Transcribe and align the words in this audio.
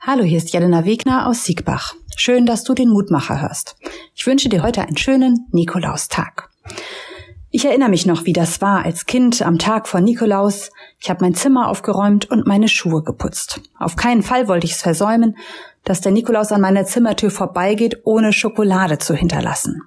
Hallo, 0.00 0.22
hier 0.22 0.38
ist 0.38 0.52
Jelena 0.52 0.84
Wegner 0.84 1.26
aus 1.26 1.44
Siegbach. 1.44 1.94
Schön, 2.16 2.46
dass 2.46 2.62
du 2.62 2.72
den 2.72 2.88
Mutmacher 2.88 3.42
hörst. 3.42 3.74
Ich 4.14 4.26
wünsche 4.26 4.48
dir 4.48 4.62
heute 4.62 4.82
einen 4.82 4.96
schönen 4.96 5.48
Nikolaustag. 5.50 6.48
Ich 7.50 7.64
erinnere 7.64 7.88
mich 7.88 8.06
noch, 8.06 8.24
wie 8.24 8.32
das 8.32 8.60
war 8.60 8.84
als 8.84 9.06
Kind 9.06 9.42
am 9.42 9.58
Tag 9.58 9.88
vor 9.88 10.00
Nikolaus. 10.00 10.70
Ich 11.00 11.10
habe 11.10 11.22
mein 11.22 11.34
Zimmer 11.34 11.68
aufgeräumt 11.68 12.30
und 12.30 12.46
meine 12.46 12.68
Schuhe 12.68 13.02
geputzt. 13.02 13.60
Auf 13.76 13.96
keinen 13.96 14.22
Fall 14.22 14.46
wollte 14.46 14.66
ich 14.66 14.72
es 14.72 14.82
versäumen, 14.82 15.36
dass 15.82 16.00
der 16.00 16.12
Nikolaus 16.12 16.52
an 16.52 16.60
meiner 16.60 16.86
Zimmertür 16.86 17.32
vorbeigeht, 17.32 18.02
ohne 18.04 18.32
Schokolade 18.32 18.98
zu 18.98 19.14
hinterlassen. 19.14 19.82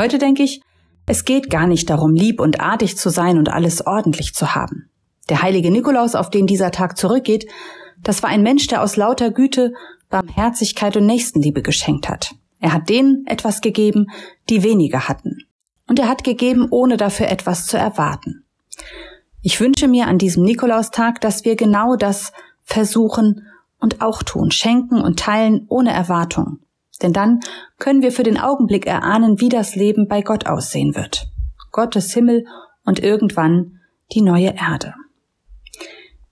Heute 0.00 0.18
denke 0.18 0.42
ich, 0.42 0.62
es 1.06 1.26
geht 1.26 1.50
gar 1.50 1.66
nicht 1.66 1.90
darum, 1.90 2.14
lieb 2.14 2.40
und 2.40 2.60
artig 2.60 2.96
zu 2.96 3.10
sein 3.10 3.36
und 3.36 3.50
alles 3.50 3.86
ordentlich 3.86 4.34
zu 4.34 4.54
haben. 4.54 4.88
Der 5.28 5.42
heilige 5.42 5.70
Nikolaus, 5.70 6.14
auf 6.14 6.30
den 6.30 6.46
dieser 6.46 6.70
Tag 6.70 6.96
zurückgeht, 6.96 7.46
das 8.02 8.22
war 8.22 8.30
ein 8.30 8.42
Mensch, 8.42 8.66
der 8.66 8.82
aus 8.82 8.96
lauter 8.96 9.30
Güte, 9.30 9.72
Barmherzigkeit 10.10 10.96
und 10.96 11.06
Nächstenliebe 11.06 11.62
geschenkt 11.62 12.08
hat. 12.08 12.34
Er 12.60 12.72
hat 12.72 12.88
denen 12.88 13.26
etwas 13.26 13.60
gegeben, 13.60 14.06
die 14.48 14.62
weniger 14.62 15.08
hatten 15.08 15.38
und 15.86 15.98
er 15.98 16.08
hat 16.08 16.24
gegeben, 16.24 16.68
ohne 16.70 16.96
dafür 16.96 17.28
etwas 17.28 17.66
zu 17.66 17.76
erwarten. 17.76 18.44
Ich 19.42 19.60
wünsche 19.60 19.88
mir 19.88 20.06
an 20.06 20.18
diesem 20.18 20.44
Nikolaustag, 20.44 21.20
dass 21.20 21.44
wir 21.44 21.56
genau 21.56 21.96
das 21.96 22.32
versuchen 22.62 23.46
und 23.78 24.00
auch 24.00 24.22
tun, 24.22 24.50
schenken 24.50 25.00
und 25.00 25.18
teilen 25.18 25.66
ohne 25.68 25.92
Erwartung. 25.92 26.60
Denn 27.02 27.12
dann 27.12 27.40
können 27.78 28.02
wir 28.02 28.12
für 28.12 28.22
den 28.22 28.38
Augenblick 28.38 28.86
erahnen, 28.86 29.40
wie 29.40 29.50
das 29.50 29.74
Leben 29.74 30.08
bei 30.08 30.22
Gott 30.22 30.46
aussehen 30.46 30.94
wird. 30.94 31.28
Gottes 31.72 32.14
Himmel 32.14 32.46
und 32.84 33.00
irgendwann 33.00 33.80
die 34.12 34.22
neue 34.22 34.54
Erde. 34.54 34.94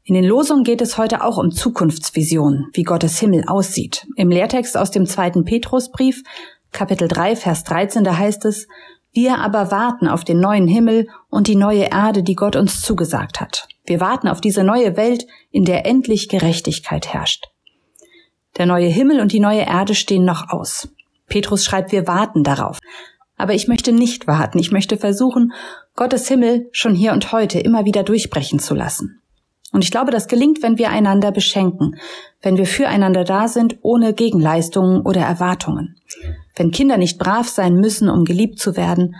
In 0.04 0.14
den 0.14 0.24
Losungen 0.24 0.64
geht 0.64 0.80
es 0.80 0.98
heute 0.98 1.22
auch 1.22 1.38
um 1.38 1.52
Zukunftsvisionen, 1.52 2.66
wie 2.72 2.82
Gottes 2.82 3.20
Himmel 3.20 3.44
aussieht. 3.46 4.06
Im 4.16 4.30
Lehrtext 4.30 4.76
aus 4.76 4.90
dem 4.90 5.06
zweiten 5.06 5.44
Petrusbrief, 5.44 6.24
Kapitel 6.72 7.06
3, 7.06 7.36
Vers 7.36 7.62
13, 7.64 8.02
da 8.02 8.18
heißt 8.18 8.44
es, 8.46 8.66
wir 9.12 9.38
aber 9.38 9.70
warten 9.70 10.08
auf 10.08 10.24
den 10.24 10.40
neuen 10.40 10.66
Himmel 10.66 11.06
und 11.28 11.46
die 11.46 11.54
neue 11.54 11.84
Erde, 11.84 12.24
die 12.24 12.34
Gott 12.34 12.56
uns 12.56 12.80
zugesagt 12.80 13.40
hat. 13.40 13.68
Wir 13.84 14.00
warten 14.00 14.26
auf 14.26 14.40
diese 14.40 14.64
neue 14.64 14.96
Welt, 14.96 15.26
in 15.50 15.64
der 15.64 15.86
endlich 15.86 16.28
Gerechtigkeit 16.28 17.12
herrscht. 17.12 17.46
Der 18.56 18.66
neue 18.66 18.88
Himmel 18.88 19.20
und 19.20 19.32
die 19.32 19.40
neue 19.40 19.62
Erde 19.62 19.94
stehen 19.94 20.24
noch 20.24 20.48
aus. 20.50 20.88
Petrus 21.28 21.64
schreibt, 21.64 21.92
wir 21.92 22.08
warten 22.08 22.42
darauf. 22.42 22.80
Aber 23.36 23.54
ich 23.54 23.68
möchte 23.68 23.92
nicht 23.92 24.26
warten. 24.26 24.58
Ich 24.58 24.72
möchte 24.72 24.96
versuchen, 24.96 25.52
Gottes 25.94 26.26
Himmel 26.26 26.68
schon 26.72 26.94
hier 26.94 27.12
und 27.12 27.32
heute 27.32 27.60
immer 27.60 27.84
wieder 27.84 28.02
durchbrechen 28.02 28.58
zu 28.58 28.74
lassen. 28.74 29.21
Und 29.72 29.82
ich 29.82 29.90
glaube, 29.90 30.12
das 30.12 30.28
gelingt, 30.28 30.62
wenn 30.62 30.78
wir 30.78 30.90
einander 30.90 31.32
beschenken, 31.32 31.96
wenn 32.42 32.58
wir 32.58 32.66
füreinander 32.66 33.24
da 33.24 33.48
sind, 33.48 33.78
ohne 33.82 34.12
Gegenleistungen 34.12 35.00
oder 35.00 35.22
Erwartungen. 35.22 35.96
Wenn 36.54 36.70
Kinder 36.70 36.98
nicht 36.98 37.18
brav 37.18 37.48
sein 37.48 37.76
müssen, 37.76 38.10
um 38.10 38.24
geliebt 38.24 38.58
zu 38.58 38.76
werden, 38.76 39.16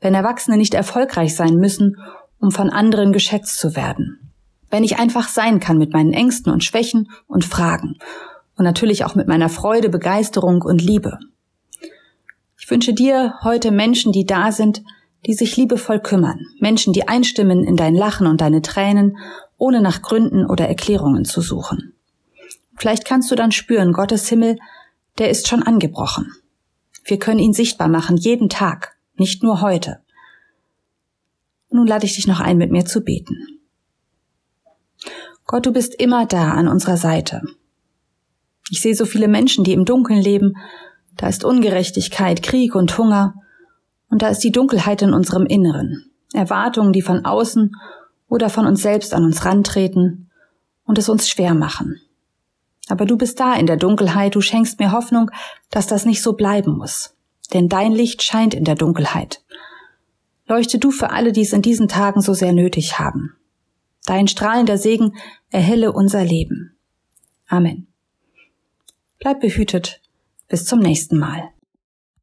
wenn 0.00 0.14
Erwachsene 0.14 0.58
nicht 0.58 0.74
erfolgreich 0.74 1.34
sein 1.34 1.56
müssen, 1.56 1.96
um 2.38 2.50
von 2.50 2.68
anderen 2.68 3.12
geschätzt 3.12 3.58
zu 3.58 3.74
werden. 3.74 4.30
Wenn 4.70 4.84
ich 4.84 4.98
einfach 4.98 5.28
sein 5.28 5.60
kann 5.60 5.78
mit 5.78 5.94
meinen 5.94 6.12
Ängsten 6.12 6.52
und 6.52 6.62
Schwächen 6.62 7.10
und 7.26 7.44
Fragen. 7.44 7.96
Und 8.56 8.64
natürlich 8.64 9.04
auch 9.04 9.14
mit 9.14 9.26
meiner 9.26 9.48
Freude, 9.48 9.88
Begeisterung 9.88 10.60
und 10.62 10.82
Liebe. 10.82 11.18
Ich 12.58 12.70
wünsche 12.70 12.92
dir 12.92 13.34
heute 13.42 13.70
Menschen, 13.70 14.12
die 14.12 14.26
da 14.26 14.52
sind, 14.52 14.82
die 15.26 15.34
sich 15.34 15.56
liebevoll 15.56 16.00
kümmern. 16.00 16.40
Menschen, 16.58 16.92
die 16.92 17.08
einstimmen 17.08 17.64
in 17.64 17.76
dein 17.76 17.94
Lachen 17.94 18.26
und 18.26 18.40
deine 18.40 18.62
Tränen 18.62 19.16
ohne 19.56 19.80
nach 19.80 20.02
Gründen 20.02 20.46
oder 20.46 20.68
Erklärungen 20.68 21.24
zu 21.24 21.40
suchen. 21.40 21.94
Vielleicht 22.76 23.04
kannst 23.04 23.30
du 23.30 23.34
dann 23.34 23.52
spüren, 23.52 23.92
Gottes 23.92 24.28
Himmel, 24.28 24.58
der 25.18 25.30
ist 25.30 25.48
schon 25.48 25.62
angebrochen. 25.62 26.32
Wir 27.04 27.18
können 27.18 27.38
ihn 27.38 27.52
sichtbar 27.52 27.88
machen, 27.88 28.16
jeden 28.16 28.48
Tag, 28.48 28.96
nicht 29.16 29.42
nur 29.42 29.60
heute. 29.60 30.00
Nun 31.70 31.86
lade 31.86 32.06
ich 32.06 32.14
dich 32.14 32.26
noch 32.26 32.40
ein, 32.40 32.56
mit 32.56 32.70
mir 32.70 32.84
zu 32.84 33.02
beten. 33.02 33.60
Gott, 35.46 35.66
du 35.66 35.72
bist 35.72 35.94
immer 35.94 36.26
da 36.26 36.52
an 36.52 36.68
unserer 36.68 36.96
Seite. 36.96 37.42
Ich 38.70 38.80
sehe 38.80 38.94
so 38.94 39.04
viele 39.04 39.28
Menschen, 39.28 39.62
die 39.62 39.72
im 39.72 39.84
Dunkeln 39.84 40.20
leben. 40.20 40.56
Da 41.16 41.28
ist 41.28 41.44
Ungerechtigkeit, 41.44 42.42
Krieg 42.42 42.74
und 42.74 42.96
Hunger. 42.96 43.34
Und 44.08 44.22
da 44.22 44.28
ist 44.28 44.44
die 44.44 44.52
Dunkelheit 44.52 45.02
in 45.02 45.12
unserem 45.12 45.46
Inneren. 45.46 46.10
Erwartungen, 46.32 46.92
die 46.92 47.02
von 47.02 47.24
außen 47.24 47.72
oder 48.28 48.50
von 48.50 48.66
uns 48.66 48.82
selbst 48.82 49.14
an 49.14 49.24
uns 49.24 49.44
rantreten 49.44 50.30
und 50.84 50.98
es 50.98 51.08
uns 51.08 51.28
schwer 51.28 51.54
machen. 51.54 52.00
Aber 52.88 53.06
du 53.06 53.16
bist 53.16 53.40
da 53.40 53.54
in 53.54 53.66
der 53.66 53.76
Dunkelheit, 53.76 54.34
du 54.34 54.40
schenkst 54.40 54.78
mir 54.78 54.92
Hoffnung, 54.92 55.30
dass 55.70 55.86
das 55.86 56.04
nicht 56.04 56.22
so 56.22 56.34
bleiben 56.34 56.76
muss. 56.76 57.14
Denn 57.52 57.68
dein 57.68 57.92
Licht 57.92 58.22
scheint 58.22 58.54
in 58.54 58.64
der 58.64 58.74
Dunkelheit. 58.74 59.42
Leuchte 60.46 60.78
du 60.78 60.90
für 60.90 61.10
alle, 61.10 61.32
die 61.32 61.42
es 61.42 61.52
in 61.52 61.62
diesen 61.62 61.88
Tagen 61.88 62.20
so 62.20 62.34
sehr 62.34 62.52
nötig 62.52 62.98
haben. 62.98 63.36
Dein 64.04 64.28
strahlender 64.28 64.76
Segen 64.76 65.16
erhelle 65.50 65.92
unser 65.92 66.24
Leben. 66.24 66.76
Amen. 67.46 67.86
Bleib 69.18 69.40
behütet. 69.40 70.02
Bis 70.48 70.66
zum 70.66 70.80
nächsten 70.80 71.18
Mal. 71.18 71.53